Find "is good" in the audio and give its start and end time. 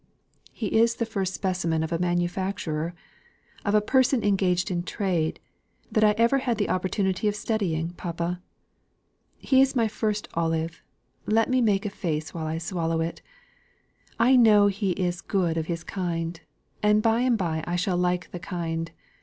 14.93-15.55